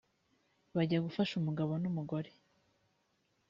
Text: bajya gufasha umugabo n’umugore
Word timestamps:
bajya 0.75 0.99
gufasha 1.05 1.33
umugabo 1.37 1.71
n’umugore 1.81 2.31